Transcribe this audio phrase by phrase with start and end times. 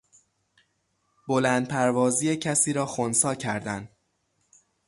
[1.27, 3.89] بلند پروازی کسی را خنثی کردن